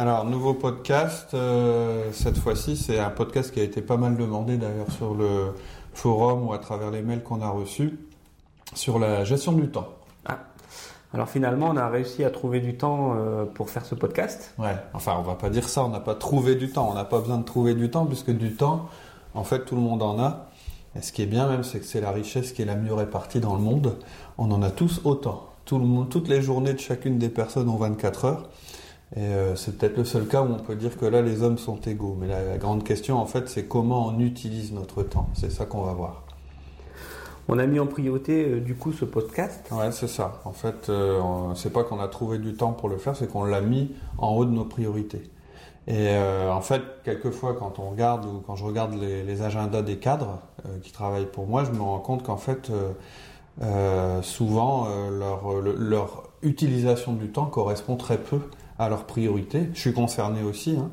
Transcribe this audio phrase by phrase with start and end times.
[0.00, 1.34] Alors, nouveau podcast.
[1.34, 5.52] euh, cette fois-ci, c'est un podcast qui a été pas mal demandé d'ailleurs sur le
[5.92, 7.98] forum ou à travers les mails qu'on a reçus
[8.72, 9.88] sur la gestion du temps.
[11.12, 14.54] Alors finalement, on a réussi à trouver du temps euh, pour faire ce podcast.
[14.58, 16.88] Ouais, enfin, on va pas dire ça, on n'a pas trouvé du temps.
[16.90, 18.88] On n'a pas besoin de trouver du temps puisque du temps,
[19.34, 20.46] en fait, tout le monde en a.
[20.96, 22.94] Et ce qui est bien même, c'est que c'est la richesse qui est la mieux
[22.94, 23.98] répartie dans le monde.
[24.38, 25.50] On en a tous autant.
[25.66, 28.48] Tout le monde, toutes les journées de chacune des personnes ont 24 heures.
[29.16, 31.58] Et euh, c'est peut-être le seul cas où on peut dire que là, les hommes
[31.58, 32.16] sont égaux.
[32.20, 35.28] Mais la, la grande question, en fait, c'est comment on utilise notre temps.
[35.34, 36.22] C'est ça qu'on va voir.
[37.48, 39.66] On a mis en priorité euh, du coup ce podcast.
[39.72, 40.40] Ouais, c'est ça.
[40.44, 41.20] En fait, euh,
[41.56, 44.28] c'est pas qu'on a trouvé du temps pour le faire, c'est qu'on l'a mis en
[44.36, 45.28] haut de nos priorités.
[45.88, 49.82] Et euh, en fait, quelquefois, quand on regarde ou quand je regarde les, les agendas
[49.82, 52.70] des cadres euh, qui travaillent pour moi, je me rends compte qu'en fait,
[54.22, 58.38] souvent, leur, le- leur utilisation du temps correspond très peu
[58.80, 59.68] à leurs priorités.
[59.74, 60.90] Je suis concerné aussi, hein.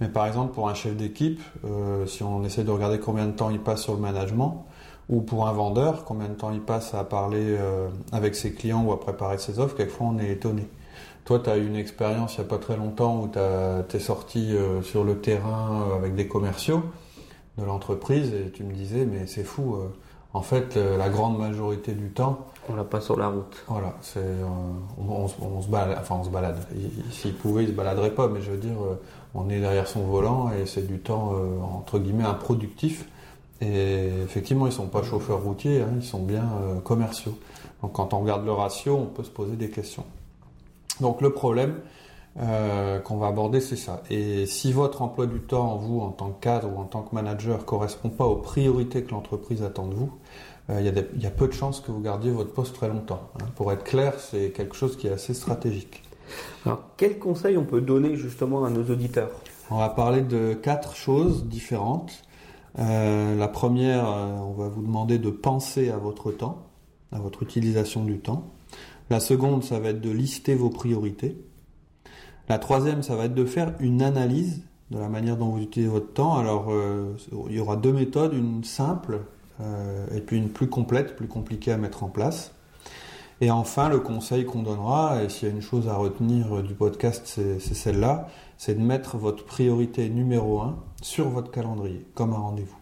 [0.00, 3.32] mais par exemple, pour un chef d'équipe, euh, si on essaie de regarder combien de
[3.32, 4.66] temps il passe sur le management,
[5.08, 8.84] ou pour un vendeur, combien de temps il passe à parler euh, avec ses clients
[8.84, 10.68] ou à préparer ses offres, quelquefois on est étonné.
[11.24, 14.00] Toi, tu as eu une expérience il n'y a pas très longtemps où tu es
[14.00, 16.82] sorti euh, sur le terrain avec des commerciaux
[17.56, 19.78] de l'entreprise et tu me disais, mais c'est fou,
[20.34, 23.64] en fait, euh, la grande majorité du temps, On l'a pas sur la route.
[23.68, 24.44] voilà, c'est, euh,
[24.98, 26.56] on, on se- on se balade, enfin on se balade.
[26.74, 28.94] Il- il- S'il pouvait, il se baladerait pas, mais je veux dire, euh,
[29.34, 33.06] on est derrière son volant et c'est du temps euh, entre guillemets improductif.
[33.60, 37.38] Et effectivement, ils sont pas chauffeurs routiers, hein, ils sont bien euh, commerciaux.
[37.82, 40.04] Donc quand on regarde le ratio, on peut se poser des questions.
[41.00, 41.74] Donc le problème
[42.40, 44.02] euh, qu'on va aborder, c'est ça.
[44.10, 47.14] Et si votre emploi du temps, vous, en tant que cadre ou en tant que
[47.14, 50.12] manager, correspond pas aux priorités que l'entreprise attend de vous,
[50.70, 53.28] euh, il y, a y peu de chances que vous gardiez votre poste très longtemps.
[53.40, 53.46] hein.
[53.56, 56.02] Pour être clair, c'est quelque chose qui est assez stratégique.
[56.64, 59.30] Alors quels conseils on peut donner justement à nos auditeurs?
[59.70, 62.12] On va parler de quatre choses différentes.
[62.78, 66.66] Euh, la première, euh, on va vous demander de penser à votre temps,
[67.10, 68.52] à votre utilisation du temps.
[69.10, 71.36] La seconde, ça va être de lister vos priorités.
[72.48, 75.90] La troisième, ça va être de faire une analyse de la manière dont vous utilisez
[75.90, 76.36] votre temps.
[76.36, 77.16] Alors, euh,
[77.48, 79.20] il y aura deux méthodes, une simple
[79.60, 82.52] euh, et puis une plus complète, plus compliquée à mettre en place.
[83.40, 86.74] Et enfin, le conseil qu'on donnera, et s'il y a une chose à retenir du
[86.74, 92.34] podcast, c'est c'est celle-là, c'est de mettre votre priorité numéro un sur votre calendrier, comme
[92.34, 92.76] un rendez-vous.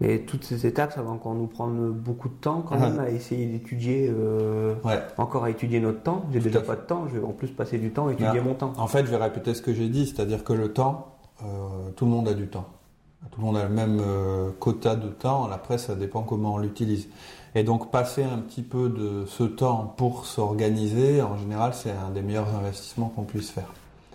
[0.00, 2.88] Mais toutes ces étapes, ça va encore nous prendre beaucoup de temps quand Ouais.
[2.90, 5.00] même à essayer d'étudier, euh, Ouais.
[5.16, 6.24] encore à étudier notre temps.
[6.32, 8.40] J'ai déjà pas de temps, je vais en plus passer du temps à étudier Ouais.
[8.40, 8.72] mon temps.
[8.78, 11.46] En fait, je vais répéter ce que j'ai dit, c'est-à-dire que le temps, euh,
[11.96, 12.66] tout le monde a du temps.
[13.32, 16.58] Tout le monde a le même euh, quota de temps, après ça dépend comment on
[16.58, 17.08] l'utilise.
[17.56, 22.10] Et donc passer un petit peu de ce temps pour s'organiser, en général, c'est un
[22.10, 23.72] des meilleurs investissements qu'on puisse faire.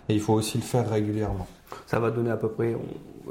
[0.08, 1.46] Et il faut aussi le faire régulièrement.
[1.86, 2.76] Ça va donner à peu près.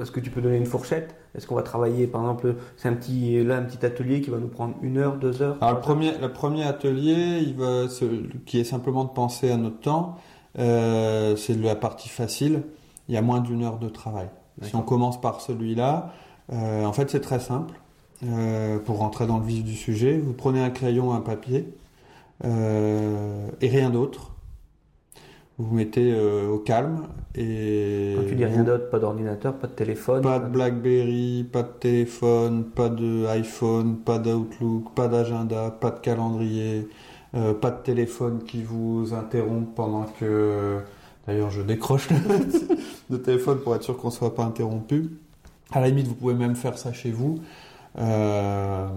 [0.01, 1.15] Est-ce que tu peux donner une fourchette?
[1.35, 4.37] Est-ce qu'on va travailler, par exemple, c'est un petit là un petit atelier qui va
[4.37, 5.57] nous prendre une heure, deux heures?
[5.61, 7.85] Alors le premier, le premier atelier, il va,
[8.45, 10.17] qui est simplement de penser à notre temps,
[10.59, 12.63] euh, c'est la partie facile.
[13.07, 14.29] Il y a moins d'une heure de travail.
[14.61, 16.13] Si on commence par celui-là,
[16.51, 17.73] euh, en fait c'est très simple.
[18.25, 21.73] Euh, pour rentrer dans le vif du sujet, vous prenez un crayon, un papier
[22.43, 24.32] et rien d'autre.
[25.59, 27.03] Vous vous mettez euh, au calme
[27.35, 30.21] et Quand tu dis rien vous- d'autre, pas d'ordinateur, pas de téléphone.
[30.23, 35.99] pas de BlackBerry, pas de téléphone, pas de iPhone, pas d'Outlook, pas d'agenda, pas de
[35.99, 36.87] calendrier,
[37.35, 40.79] euh, pas de téléphone qui vous interrompt pendant que.
[41.27, 42.09] D'ailleurs, je décroche
[43.09, 45.11] le, téléphone pour être sûr qu'on ne soit pas interrompu.
[45.71, 47.39] À la limite, vous pouvez même faire ça chez vous.
[47.99, 48.87] Euh,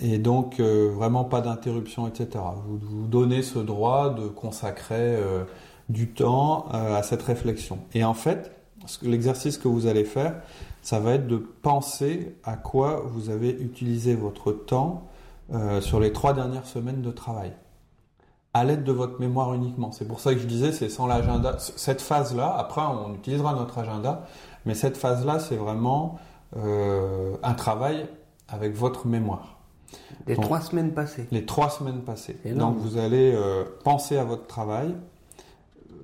[0.00, 2.28] et donc, euh, vraiment pas d'interruption, etc.
[2.66, 5.42] Vous vous donnez ce droit de consacrer euh,
[5.88, 7.78] du temps euh, à cette réflexion.
[7.94, 8.52] Et en fait,
[9.02, 10.34] l'exercice que vous allez faire,
[10.82, 15.04] ça va être de penser à quoi vous avez utilisé votre temps
[15.52, 17.52] euh, sur les trois dernières semaines de travail.
[18.54, 19.92] À l'aide de votre mémoire uniquement.
[19.92, 21.56] C'est pour ça que je disais, c'est sans l'agenda.
[21.58, 24.26] Cette phase-là, après, on utilisera notre agenda,
[24.66, 26.18] mais cette phase-là, c'est vraiment
[26.56, 28.08] euh, un travail
[28.48, 29.58] avec votre mémoire.
[30.26, 31.26] Les trois semaines passées.
[31.30, 32.36] Les trois semaines passées.
[32.44, 34.94] Donc vous allez euh, penser à votre travail,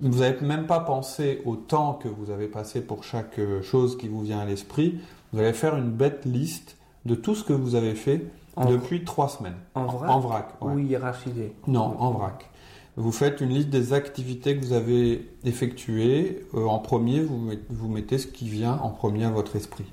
[0.00, 3.96] vous n'avez même pas pensé au temps que vous avez passé pour chaque euh, chose
[3.98, 4.98] qui vous vient à l'esprit.
[5.32, 6.76] Vous allez faire une bête liste
[7.06, 8.24] de tout ce que vous avez fait
[8.56, 9.56] En- depuis trois semaines.
[9.74, 10.48] En vrac En vrac.
[10.62, 10.72] ouais.
[10.74, 12.50] ou hiérarchisé Non, en vrac.
[12.96, 16.46] Vous faites une liste des activités que vous avez effectuées.
[16.54, 19.86] Euh, en premier, vous, met- vous mettez ce qui vient en premier à votre esprit.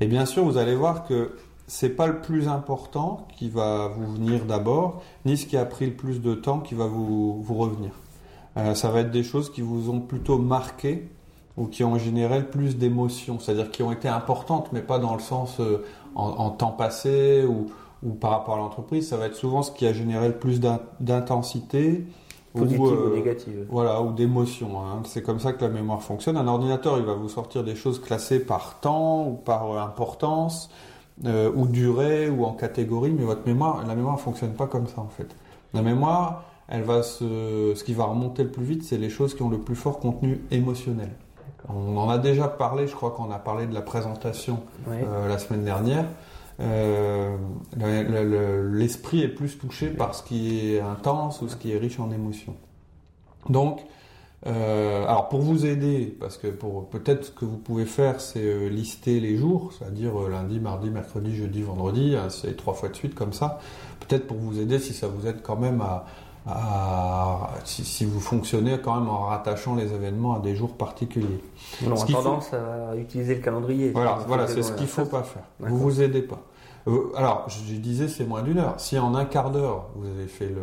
[0.00, 1.36] Et bien sûr, vous allez voir que
[1.66, 5.86] c'est pas le plus important qui va vous venir d'abord, ni ce qui a pris
[5.86, 7.90] le plus de temps qui va vous, vous revenir.
[8.56, 11.08] Euh, ça va être des choses qui vous ont plutôt marqué
[11.56, 15.14] ou qui ont généré le plus d'émotions, c'est-à-dire qui ont été importantes, mais pas dans
[15.14, 17.66] le sens euh, en, en temps passé ou,
[18.02, 19.08] ou par rapport à l'entreprise.
[19.08, 22.04] Ça va être souvent ce qui a généré le plus d'in- d'intensité
[22.54, 24.80] Positive ou, ou, euh, négative voilà, ou d'émotion.
[24.80, 25.02] hein.
[25.04, 26.38] C'est comme ça que la mémoire fonctionne.
[26.38, 30.70] Un ordinateur, il va vous sortir des choses classées par temps ou par euh, importance,
[31.26, 35.00] euh, ou durée, ou en catégorie, mais votre mémoire, la mémoire fonctionne pas comme ça
[35.02, 35.28] en fait.
[35.74, 39.34] La mémoire, elle va se, ce qui va remonter le plus vite, c'est les choses
[39.34, 41.10] qui ont le plus fort contenu émotionnel.
[41.68, 44.60] On en a déjà parlé, je crois qu'on a parlé de la présentation
[45.04, 46.04] euh, la semaine dernière.
[46.60, 47.36] Euh,
[47.76, 51.72] le- le- le- L'esprit est plus touché par ce qui est intense ou ce qui
[51.72, 52.54] est riche en émotions.
[53.48, 53.80] Donc,
[54.46, 58.68] euh, alors pour vous aider, parce que pour peut-être ce que vous pouvez faire, c'est
[58.68, 63.14] lister les jours, c'est-à-dire lundi, mardi, mercredi, jeudi, vendredi, hein, c'est trois fois de suite
[63.14, 63.58] comme ça.
[64.00, 66.06] Peut-être pour vous aider, si ça vous aide quand même à,
[66.46, 71.42] à- si, si vous fonctionnez quand même en rattachant les événements à des jours particuliers.
[71.86, 73.90] On faut- tendance à utiliser le calendrier.
[73.90, 75.42] Voilà, voilà, c'est ce qu'il la- faut pas faire.
[75.60, 76.40] Vous vous aidez pas.
[76.88, 78.74] Euh, Alors, je je disais c'est moins d'une heure.
[78.78, 80.62] Si en un quart d'heure vous avez fait le,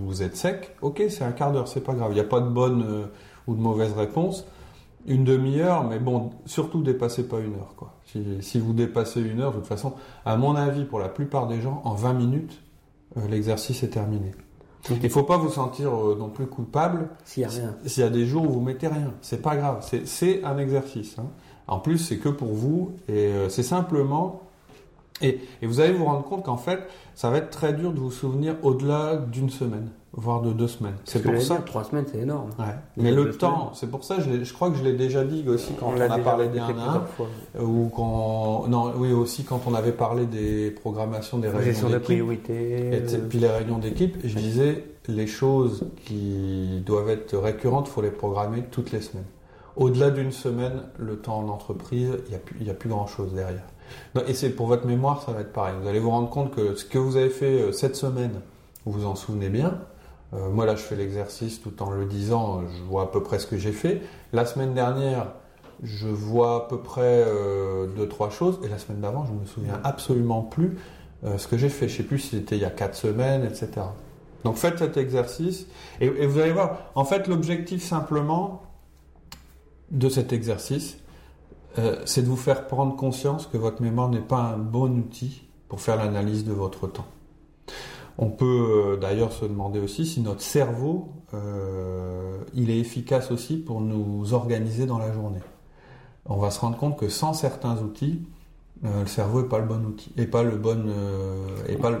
[0.00, 2.12] vous êtes sec, ok, c'est un quart d'heure, c'est pas grave.
[2.12, 3.06] Il n'y a pas de bonne euh,
[3.48, 4.46] ou de mauvaise réponse.
[5.06, 7.92] Une demi-heure, mais bon, surtout dépassez pas une heure, quoi.
[8.06, 9.92] Si, si vous dépassez une heure, de toute façon,
[10.24, 12.62] à mon avis, pour la plupart des gens, en 20 minutes,
[13.18, 14.30] euh, l'exercice est terminé.
[14.90, 17.74] Donc, Il faut pas vous sentir euh, non plus coupable S'il n'y a rien.
[17.86, 21.16] s'il y a des jours où vous mettez rien, c'est pas grave, c'est- un exercice.
[21.18, 21.26] hein.
[21.66, 24.42] En plus, c'est que pour vous et euh, c'est simplement.
[25.22, 26.80] Et, et vous allez vous rendre compte qu'en fait,
[27.14, 30.94] ça va être très dur de vous souvenir au-delà d'une semaine, voire de deux semaines.
[31.04, 31.56] C'est pour ça.
[31.56, 32.50] dire, Trois semaines, c'est énorme.
[32.58, 32.64] Ouais.
[32.96, 35.72] Mais le temps, c'est pour ça, je, je crois que je l'ai déjà dit aussi
[35.78, 37.26] quand on, l'a a parlé des fait 1 à 1, plusieurs fois.
[37.60, 42.02] ou quand, non, oui aussi quand on avait parlé des programmations des réunions d'équipe.
[42.02, 42.94] priorités.
[42.96, 48.02] Et puis les réunions d'équipe, je disais, les choses qui doivent être récurrentes, il faut
[48.02, 49.26] les programmer toutes les semaines.
[49.76, 53.32] Au-delà d'une semaine, le temps en entreprise, il n'y a, plus- y a plus grand-chose
[53.34, 53.64] derrière.
[54.14, 55.74] Non, Et c'est pour votre mémoire, ça va être pareil.
[55.82, 58.40] Vous allez vous rendre compte que ce que vous avez fait euh, cette semaine,
[58.86, 59.78] vous vous en souvenez bien.
[60.34, 63.38] Euh, moi, là, je fais l'exercice tout en le disant, je vois à peu près
[63.38, 64.02] ce que j'ai fait.
[64.32, 65.26] La semaine dernière,
[65.82, 68.58] je vois à peu près euh, deux, trois choses.
[68.64, 70.76] Et la semaine d'avant, je me souviens absolument plus
[71.24, 71.88] euh, ce que j'ai fait.
[71.88, 73.86] Je sais plus si c'était il y a quatre semaines, etc.
[74.44, 75.66] Donc faites cet exercice
[76.00, 76.90] et, vous allez voir.
[76.94, 78.62] En fait, l'objectif simplement
[79.90, 80.98] de cet exercice,
[81.78, 85.42] euh, c'est de vous faire prendre conscience que votre mémoire n'est pas un bon outil
[85.68, 87.06] pour faire l'analyse de votre temps.
[88.18, 93.56] On peut euh, d'ailleurs se demander aussi si notre cerveau, euh, il est efficace aussi
[93.56, 95.42] pour nous organiser dans la journée.
[96.26, 98.22] On va se rendre compte que sans certains outils,
[98.84, 101.90] euh, le cerveau n'est pas le bon outil, et pas le bon, euh, et pas
[101.90, 101.98] le,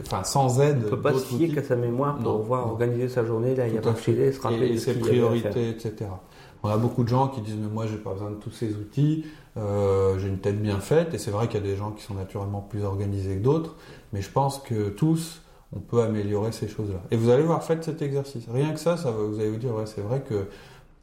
[0.00, 0.78] enfin sans aide.
[0.80, 3.54] On ne peut pas se fier qu'à sa mémoire pour pouvoir organiser sa journée.
[3.54, 6.10] Là, il y a pas filer, se rappeler et, et ses priorités, etc.
[6.64, 8.74] On a beaucoup de gens qui disent mais moi j'ai pas besoin de tous ces
[8.74, 9.26] outils,
[9.58, 12.02] euh, j'ai une tête bien faite et c'est vrai qu'il y a des gens qui
[12.02, 13.76] sont naturellement plus organisés que d'autres,
[14.14, 15.42] mais je pense que tous
[15.74, 17.00] on peut améliorer ces choses-là.
[17.10, 18.44] Et vous allez voir, faites cet exercice.
[18.52, 20.46] Rien que ça, ça va, vous allez vous dire ouais c'est vrai que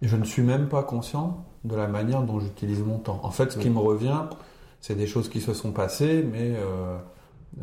[0.01, 3.19] je ne suis même pas conscient de la manière dont j'utilise mon temps.
[3.23, 4.23] En fait, ce qui me revient,
[4.79, 6.97] c'est des choses qui se sont passées, mais euh,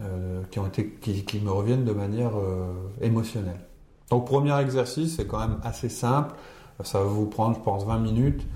[0.00, 3.60] euh, qui ont été, qui, qui me reviennent de manière euh, émotionnelle.
[4.10, 6.34] Donc, premier exercice, c'est quand même assez simple.
[6.84, 8.46] Ça va vous prendre, je pense, 20 minutes.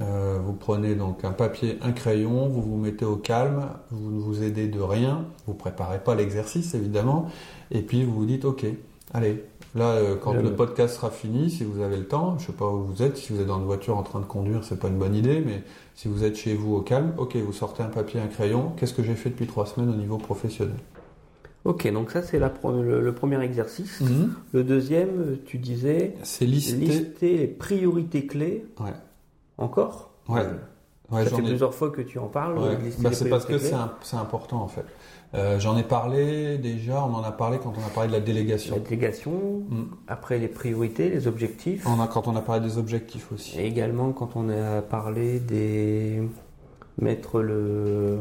[0.00, 4.20] Euh, vous prenez donc un papier, un crayon, vous vous mettez au calme, vous ne
[4.20, 7.28] vous aidez de rien, vous préparez pas l'exercice évidemment,
[7.72, 8.66] et puis vous vous dites ok,
[9.12, 9.42] allez,
[9.74, 12.68] là euh, quand le podcast sera fini, si vous avez le temps, je sais pas
[12.68, 14.86] où vous êtes, si vous êtes dans une voiture en train de conduire, c'est pas
[14.86, 15.64] une bonne idée, mais
[15.96, 18.94] si vous êtes chez vous au calme, ok, vous sortez un papier, un crayon, qu'est-ce
[18.94, 20.76] que j'ai fait depuis trois semaines au niveau professionnel?
[21.64, 24.00] Ok, donc ça c'est le, le premier exercice.
[24.52, 26.76] Le deuxième, tu disais C'est listé.
[26.76, 28.64] lister les priorités clés.
[28.78, 28.92] Ouais.
[29.60, 30.40] Encore Ouais.
[30.40, 30.52] Euh,
[31.12, 32.56] Ouais, Ça fait ai- plusieurs fois que tu en parles.
[32.56, 32.78] Ouais.
[33.00, 34.84] Bah, c'est parce que c'est important en fait.
[35.34, 38.20] Euh, J'en ai parlé déjà, on en a parlé quand on a parlé de la
[38.20, 38.76] délégation.
[38.76, 39.32] La délégation,
[39.68, 39.82] Mm.
[40.06, 41.84] après les priorités, les objectifs.
[41.84, 43.58] On a, quand on a parlé des objectifs aussi.
[43.58, 46.22] Et également quand on a parlé des
[46.98, 48.20] mettre le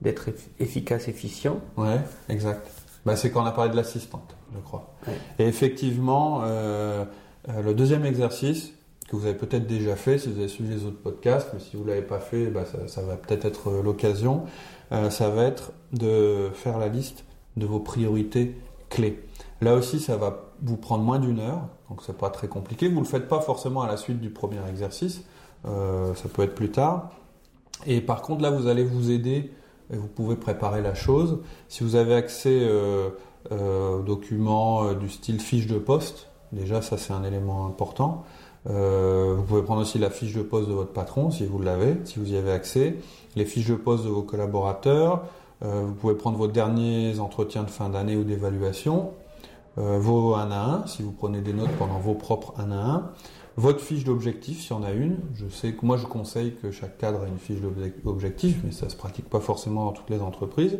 [0.00, 1.58] d'être eff- efficace, efficient.
[1.76, 2.64] Ouais, exact.
[3.04, 4.94] Bah, c'est quand on a parlé de l'assistante, je crois.
[5.08, 5.14] Ouais.
[5.40, 7.04] Et effectivement, euh,
[7.48, 8.74] euh, le deuxième exercice,
[9.08, 11.76] que vous avez peut-être déjà fait si vous avez suivi les autres podcasts, mais si
[11.76, 14.44] vous ne l'avez pas fait, bah, ça, va peut-être être, l'occasion.
[14.90, 17.24] ça va être de faire la liste
[17.56, 18.54] de vos priorités
[18.90, 19.24] clés.
[19.60, 22.88] Là aussi, ça va vous prendre moins d'une heure, donc c'est pas très compliqué.
[22.88, 25.24] Vous ne le faites pas forcément à la suite du premier exercice,
[25.64, 27.10] ça peut être plus tard.
[27.86, 29.50] Et par contre, là, vous allez vous aider
[29.92, 31.38] et vous pouvez préparer la chose.
[31.68, 33.10] Si vous avez accès euh,
[33.52, 38.24] euh, aux documents euh, du style fiche de poste, déjà ça c'est un élément important.
[38.68, 42.18] Vous pouvez prendre aussi la fiche de poste de votre patron si vous l'avez, si
[42.18, 42.96] vous y avez accès,
[43.34, 45.24] les fiches de poste de vos collaborateurs.
[45.62, 49.12] vous pouvez prendre vos derniers entretiens de fin d'année ou d'évaluation,
[49.76, 53.10] vos 1 à 1 si vous prenez des notes pendant vos propres 1 à 1
[53.58, 55.16] votre fiche d'objectif, s'il y en a une.
[55.34, 57.58] Je sais que moi, je conseille que chaque cadre ait une fiche
[58.04, 60.78] d'objectif, mais ça ne se pratique pas forcément dans toutes les entreprises.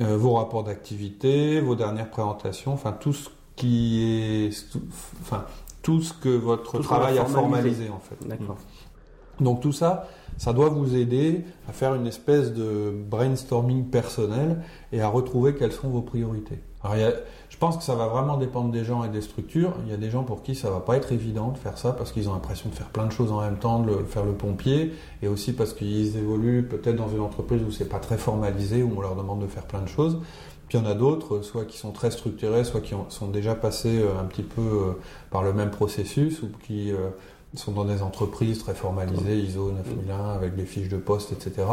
[0.00, 4.50] Euh, vos rapports d'activité, vos dernières présentations, enfin tout ce qui est,
[5.88, 8.28] tout ce que votre travail a formalisé en fait.
[8.28, 8.58] D'accord.
[9.40, 14.58] Donc tout ça, ça doit vous aider à faire une espèce de brainstorming personnel
[14.92, 16.58] et à retrouver quelles sont vos priorités.
[16.84, 17.12] Alors,
[17.48, 19.72] je pense que ça va vraiment dépendre des gens et des structures.
[19.86, 21.92] Il y a des gens pour qui ça va pas être évident de faire ça
[21.92, 24.32] parce qu'ils ont l'impression de faire plein de choses en même temps, de faire le
[24.32, 24.92] pompier,
[25.22, 28.92] et aussi parce qu'ils évoluent peut-être dans une entreprise où c'est pas très formalisé, où
[28.94, 30.20] on leur demande de faire plein de choses.
[30.68, 33.54] Puis il y en a d'autres, soit qui sont très structurés, soit qui sont déjà
[33.54, 34.92] passés euh, un petit peu euh,
[35.30, 37.08] par le même processus, ou qui euh,
[37.54, 41.66] sont dans des entreprises très formalisées, ISO 9001, avec des fiches de poste, etc.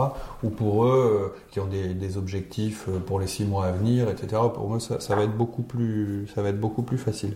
[0.44, 4.42] Ou pour eux, qui ont des, objectifs pour les six mois à venir, etc.
[4.54, 7.36] Pour eux, ça, va être beaucoup plus, ça va être beaucoup plus facile.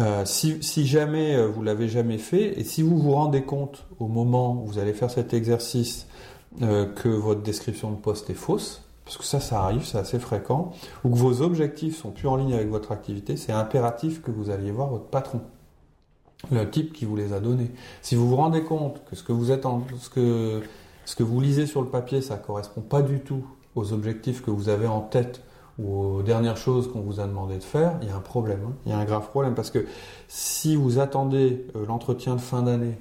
[0.00, 4.08] Euh, si, si, jamais vous l'avez jamais fait, et si vous vous rendez compte au
[4.08, 6.08] moment où vous allez faire cet exercice
[6.58, 10.72] que votre description de poste est fausse, parce que ça, ça arrive, c'est assez fréquent,
[11.04, 14.50] ou que vos objectifs sont plus en ligne avec votre activité, c'est impératif que vous
[14.50, 15.40] alliez voir votre patron
[16.50, 17.70] le type qui vous les a donnés.
[18.02, 19.66] Si vous vous rendez compte que ce que vous êtes
[19.98, 20.62] ce que
[21.04, 23.44] ce que vous lisez sur le papier, ça correspond pas du tout
[23.74, 25.42] aux objectifs que vous avez en tête
[25.78, 28.60] ou aux dernières choses qu'on vous a demandé de faire, il y a un problème.
[28.66, 28.72] Hein.
[28.86, 29.86] Il y a un grave problème parce que
[30.26, 32.98] si vous attendez euh, l'entretien de fin d'année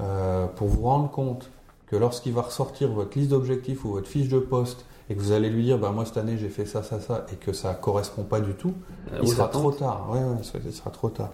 [0.00, 1.50] euh, pour vous rendre compte
[1.86, 5.32] que lorsqu'il va ressortir votre liste d'objectifs ou votre fiche de poste et que vous
[5.32, 7.74] allez lui dire, bah, moi cette année j'ai fait ça, ça, ça, et que ça
[7.74, 8.74] correspond pas du tout,
[9.12, 10.08] euh, il sera trop tard.
[10.10, 11.30] Ouais, ouais, il sera trop tard.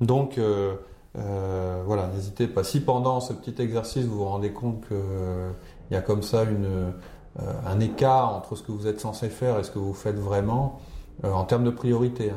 [0.00, 0.74] Donc euh,
[1.18, 2.64] euh, voilà, n'hésitez pas.
[2.64, 5.50] Si pendant ce petit exercice vous vous rendez compte qu'il euh,
[5.90, 6.92] y a comme ça une,
[7.38, 10.80] un écart entre ce que vous êtes censé faire et ce que vous faites vraiment,
[11.22, 12.32] en termes de priorité,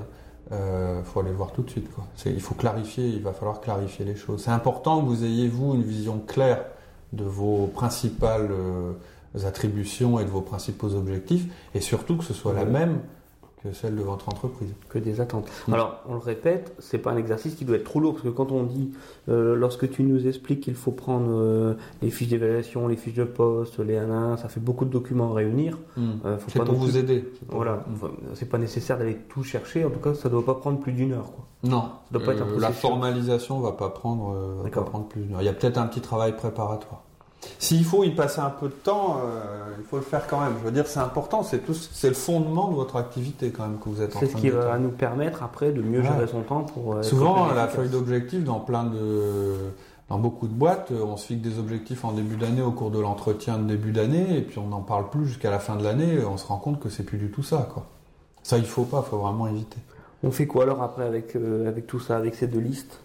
[0.52, 1.90] il hein, faut aller le voir tout de suite.
[1.94, 2.04] Quoi.
[2.26, 4.44] Il faut clarifier, il va falloir clarifier les choses.
[4.44, 6.66] C'est important que vous ayez, vous, une vision claire
[7.12, 8.50] de vos principales
[9.46, 13.00] attributions et de vos principaux objectifs, et surtout que ce soit la même
[13.64, 14.74] que celle de votre entreprise.
[14.90, 15.48] Que des attentes.
[15.68, 15.74] Mm.
[15.74, 18.30] Alors, on le répète, c'est pas un exercice qui doit être trop lourd, parce que
[18.30, 18.92] quand on dit,
[19.30, 23.24] euh, lorsque tu nous expliques qu'il faut prendre euh, les fiches d'évaluation, les fiches de
[23.24, 25.78] poste, les 1 1, ça fait beaucoup de documents à réunir.
[25.96, 26.10] Mm.
[26.26, 27.26] Euh, c'est pour vous aider.
[27.48, 28.08] Voilà, mm.
[28.34, 31.14] c'est pas nécessaire d'aller tout chercher, en tout cas, ça doit pas prendre plus d'une
[31.14, 31.32] heure.
[31.32, 31.46] Quoi.
[31.64, 35.36] Non, ça doit pas être la formalisation va pas prendre, va pas prendre plus d'une
[35.36, 35.42] heure.
[35.42, 37.04] Il y a peut-être un petit travail préparatoire.
[37.60, 40.54] S'il faut y passer un peu de temps, euh, il faut le faire quand même.
[40.60, 43.80] Je veux dire, c'est important, c'est tout, c'est le fondement de votre activité quand même
[43.80, 46.02] que vous êtes en train de C'est ce qui va nous permettre après de mieux
[46.02, 46.96] gérer son temps pour.
[46.96, 49.56] Euh, Souvent, la feuille d'objectif dans plein de,
[50.10, 52.92] dans beaucoup de boîtes, euh, on se fixe des objectifs en début d'année au cours
[52.92, 55.84] de l'entretien de début d'année, et puis on n'en parle plus jusqu'à la fin de
[55.84, 56.20] l'année.
[56.24, 57.86] On se rend compte que c'est plus du tout ça, quoi.
[58.42, 59.78] Ça, il faut pas, il faut vraiment éviter.
[60.24, 63.03] On fait quoi alors après avec avec tout ça, avec ces deux listes?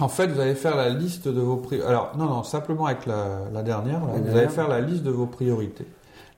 [0.00, 1.88] En fait, vous allez faire la liste de vos priorités.
[1.88, 5.86] Alors, non, non, simplement avec la, dernière, vous allez faire la liste de vos priorités.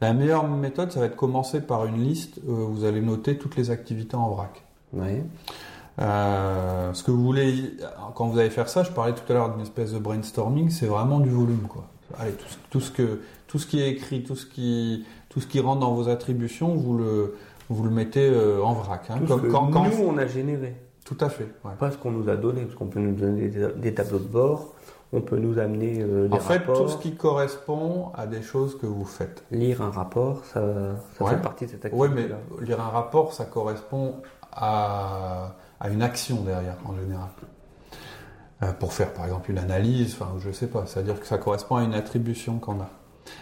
[0.00, 3.56] La meilleure méthode, ça va être commencer par une liste où vous allez noter toutes
[3.56, 4.62] les activités en vrac.
[4.92, 5.22] Oui.
[6.00, 7.76] Euh, ce que vous voulez,
[8.14, 10.86] quand vous allez faire ça, je parlais tout à l'heure d'une espèce de brainstorming, c'est
[10.86, 11.88] vraiment du volume, quoi.
[12.18, 12.34] Allez,
[12.70, 15.80] tout, ce que, tout ce qui est écrit, tout ce qui, tout ce qui rentre
[15.80, 17.36] dans vos attributions, vous le,
[17.68, 19.10] vous le mettez euh, en vrac.
[19.10, 19.18] Hein.
[19.26, 20.74] Comme, quand, nous, on a généré.
[21.08, 21.48] Tout à fait.
[21.78, 24.74] Pas ce qu'on nous a donné, parce qu'on peut nous donner des, tableaux de bord,
[25.14, 28.76] on peut nous amener euh, des en fait, tout ce qui correspond à des choses
[28.76, 29.42] que vous faites.
[29.50, 30.60] Lire un rapport, ça,
[31.14, 31.96] fait partie de cette activité.
[31.96, 32.28] Oui, mais
[32.62, 34.16] lire un rapport, ça correspond
[34.52, 37.28] à, à une action derrière, en général.
[38.62, 40.84] Euh, pour faire, par exemple, une analyse, enfin, je sais pas.
[40.84, 42.90] C'est-à-dire que ça correspond à une attribution qu'on a.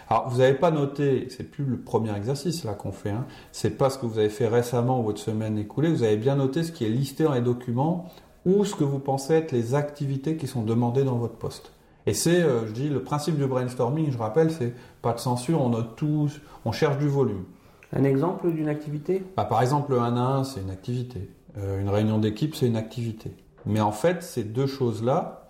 [0.09, 3.77] Alors, vous n'avez pas noté, c'est plus le premier exercice là qu'on fait, hein, c'est
[3.77, 6.63] pas ce que vous avez fait récemment ou votre semaine écoulée, vous avez bien noté
[6.63, 8.09] ce qui est listé dans les documents
[8.45, 11.73] ou ce que vous pensez être les activités qui sont demandées dans votre poste.
[12.07, 15.61] Et c'est, euh, je dis, le principe du brainstorming, je rappelle, c'est pas de censure,
[15.61, 16.29] on note tout,
[16.65, 17.45] on cherche du volume.
[17.93, 19.25] Un exemple d'une activité?
[19.37, 21.29] Bah, Par exemple, le 1 à 1, c'est une activité.
[21.59, 23.33] Euh, une réunion d'équipe, c'est une activité.
[23.65, 25.46] Mais en fait, ces deux choses-là,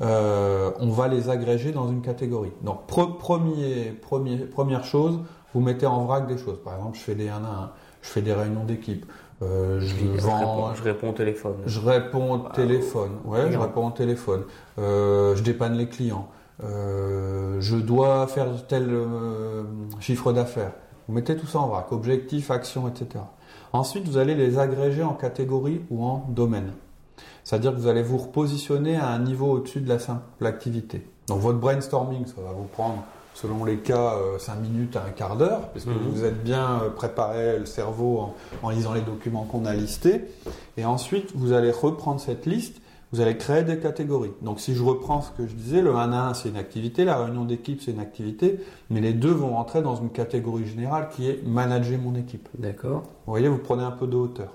[0.00, 2.52] euh, on va les agréger dans une catégorie.
[2.62, 5.20] Donc premier, premier, première chose,
[5.54, 6.58] vous mettez en vrac des choses.
[6.64, 7.70] Par exemple, je fais des 1 à 1,
[8.02, 9.04] je fais des réunions d'équipe.
[9.42, 11.56] Euh, je, vends, je, réponds, au téléphone.
[11.64, 13.12] Je réponds au ah, téléphone.
[13.24, 14.44] Ouais, je réponds au téléphone.
[14.78, 16.28] Euh, je dépanne les clients.
[16.62, 18.90] Je dois faire tel
[19.98, 20.72] chiffre d'affaires.
[21.08, 23.24] Vous mettez tout ça en vrac, objectif, action, etc.
[23.72, 26.72] Ensuite, vous allez les agréger en catégorie ou en domaine.
[27.50, 31.04] C'est-à-dire que vous allez vous repositionner à un niveau au-dessus de la simple activité.
[31.26, 33.02] Donc votre brainstorming, ça va vous prendre,
[33.34, 36.10] selon les cas, 5 euh, minutes à un quart d'heure, parce que mhm.
[36.12, 40.26] vous êtes bien euh, préparé le cerveau en, lisant les documents qu'on a listés.
[40.76, 42.80] Et ensuite, vous allez reprendre cette liste,
[43.12, 44.30] vous allez créer des catégories.
[44.42, 47.04] Donc si je reprends ce que je disais, le 1 à 1 c'est une activité,
[47.04, 51.08] la réunion d'équipe c'est une activité, mais les deux vont rentrer dans une catégorie générale
[51.08, 52.48] qui est manager mon équipe.
[52.56, 53.02] D'accord.
[53.26, 54.52] Vous voyez, vous prenez un peu de hauteur.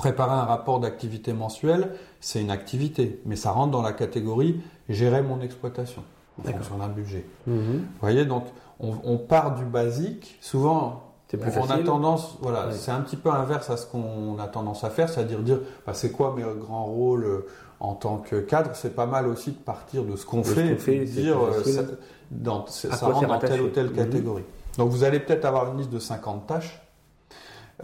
[0.00, 1.90] Préparer un rapport d'activité mensuelle,
[2.20, 6.02] c'est une activité, mais ça rentre dans la catégorie gérer mon exploitation
[6.38, 7.26] en fonction d'un budget.
[7.46, 7.80] Mhm.
[7.80, 8.44] Vous voyez, donc
[8.78, 10.38] on, part du basique.
[10.40, 14.48] Souvent, plus on a tendance, voilà, c'est un petit peu inverse à ce qu'on a
[14.48, 17.46] tendance à faire, c'est-à-dire dire, bah, c'est quoi mes grands rôles euh,
[17.78, 18.70] en tant que cadre?
[18.72, 21.82] C'est pas mal aussi de partir de ce qu'on fait, et dire, euh, ça,
[22.30, 23.96] dans, ça rentre dans telle ou telle mhm.
[23.96, 24.44] catégorie.
[24.78, 26.80] Donc vous allez peut-être avoir une liste de 50 tâches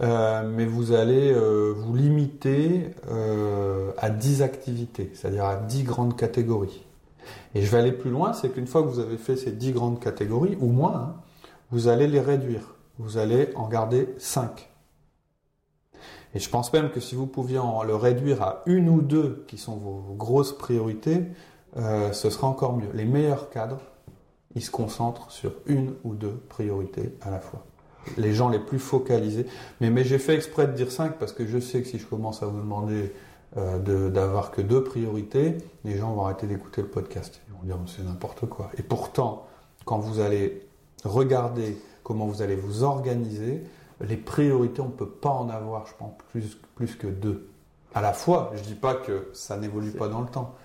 [0.01, 6.15] euh, mais vous allez euh, vous limiter euh, à 10 activités, c'est-à-dire à 10 grandes
[6.15, 6.83] catégories.
[7.55, 9.71] Et je vais aller plus loin, c'est qu'une fois que vous avez fait ces 10
[9.71, 11.15] grandes catégories, ou moins, hein,
[11.71, 12.75] vous allez les réduire.
[12.99, 14.69] Vous allez en garder 5.
[16.35, 19.45] Et je pense même que si vous pouviez en le réduire à une ou deux
[19.47, 21.23] qui sont vos grosses priorités,
[21.75, 22.89] ce sera encore mieux.
[22.93, 23.81] Les meilleurs cadres,
[24.55, 27.63] ils se concentrent sur une ou deux priorités à la fois
[28.17, 29.45] les gens les plus focalisés.
[29.81, 32.05] Mais, mais j'ai fait exprès de dire 5 parce que je sais que si je
[32.05, 33.13] commence à vous demander
[33.57, 37.41] euh, d'avoir que deux priorités, les gens vont arrêter d'écouter le podcast.
[37.47, 38.69] Ils vont dire c'est n'importe quoi.
[38.77, 39.47] Et pourtant,
[39.85, 40.67] quand vous allez
[41.03, 43.63] regarder comment vous allez vous organiser,
[44.01, 47.49] les priorités, on ne peut pas en avoir, je pense, plus, plus que deux.
[47.95, 50.55] À la fois, je ne dis pas que ça n'évolue pas dans le temps.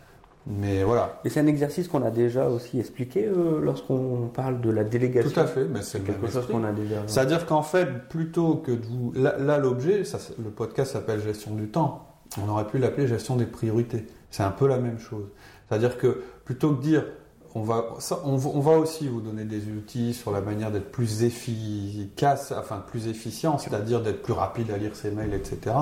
[0.47, 1.21] Mais voilà.
[1.25, 5.31] Et c'est un exercice qu'on a déjà aussi expliqué euh, lorsqu'on parle de la délégation.
[5.31, 7.03] Tout à fait, mais c'est quelque chose qu'on a déjà.
[7.07, 9.13] C'est-à-dire qu'en fait, plutôt que de vous.
[9.15, 10.03] Là, l'objet,
[10.43, 12.09] le podcast s'appelle gestion du temps.
[12.43, 14.07] On aurait pu l'appeler gestion des priorités.
[14.31, 15.29] C'est un peu la même chose.
[15.69, 17.05] C'est-à-dire que plutôt que de dire
[17.55, 17.85] on va,
[18.25, 23.09] on, va aussi vous donner des outils sur la manière d'être plus efficace, enfin plus
[23.09, 25.77] efficient, c'est-à-dire d'être plus rapide à lire ses mails, etc.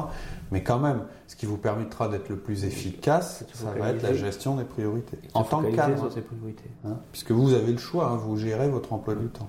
[0.51, 4.15] Mais quand même, ce qui vous permettra d'être le plus efficace, ça va être la
[4.15, 5.19] gestion des priorités.
[5.33, 6.71] En tant que cadre, priorités.
[6.85, 9.49] Hein, puisque vous avez le choix, hein, vous gérez votre emploi du temps.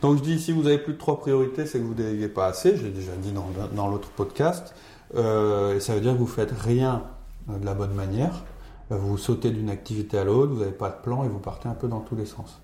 [0.00, 2.28] Donc je dis, si vous avez plus de trois priorités, c'est que vous ne déléguez
[2.28, 2.76] pas assez.
[2.76, 3.32] Je l'ai déjà dit
[3.74, 4.74] dans, l'autre podcast.
[5.14, 7.02] Euh, et ça veut dire que vous faites rien
[7.48, 8.44] de la bonne manière.
[8.92, 11.68] Euh, vous sautez d'une activité à l'autre, vous n'avez pas de plan et vous partez
[11.68, 12.60] un peu dans tous les sens.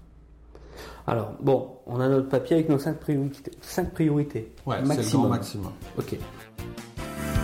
[1.07, 3.51] Alors, bon, on a notre papier avec nos 5 priorités.
[3.61, 4.53] 5 priorités.
[4.67, 5.73] Ouais, c'est le grand maximum.
[5.99, 6.17] Ok.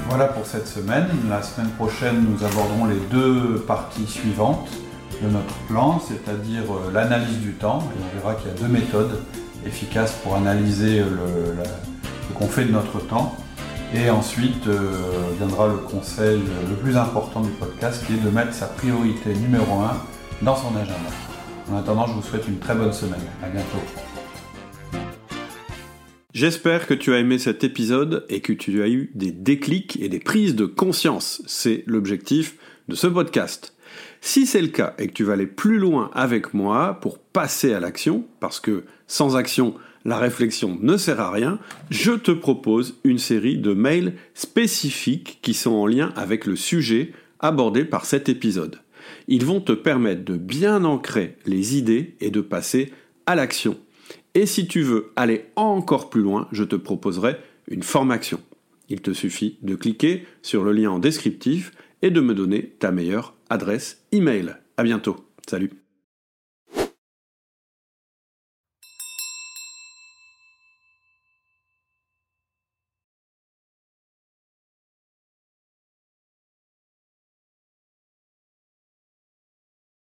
[0.09, 1.07] Voilà pour cette semaine.
[1.29, 4.69] La semaine prochaine, nous aborderons les deux parties suivantes
[5.23, 7.81] de notre plan, c'est-à-dire euh, l'analyse du temps.
[7.81, 9.19] Et on verra qu'il y a deux méthodes
[9.65, 11.57] efficaces pour analyser le,
[12.29, 13.35] ce qu'on fait de notre temps.
[13.95, 14.91] Et ensuite euh,
[15.39, 19.81] viendra le conseil le plus important du podcast qui est de mettre sa priorité numéro
[19.81, 19.97] 1
[20.43, 21.11] dans son agenda.
[21.71, 23.23] En attendant, je vous souhaite une très bonne semaine.
[23.43, 23.79] À bientôt.
[26.35, 30.09] J'espère que tu as aimé cet épisode et que tu as eu des déclics et
[30.09, 31.43] des prises de conscience.
[31.47, 32.57] C'est l'objectif
[32.89, 33.75] de ce podcast.
[34.21, 37.73] Si c'est le cas et que tu vas aller plus loin avec moi pour passer
[37.73, 39.75] à l'action, parce que sans action,
[40.07, 41.59] la réflexion ne sert à rien,
[41.91, 47.13] je te propose une série de mails spécifiques qui sont en lien avec le sujet
[47.41, 48.81] abordé par cet épisode.
[49.27, 52.93] Ils vont te permettre de bien ancrer les idées et de passer
[53.27, 53.77] à l'action.
[54.35, 57.37] Et si tu veux aller encore plus loin, je te proposerai
[57.69, 58.41] une formation.
[58.89, 62.93] Il te suffit de cliquer sur le lien en descriptif et de me donner ta
[62.93, 64.55] meilleure adresse email.
[64.77, 65.17] À bientôt.
[65.49, 65.86] Salut.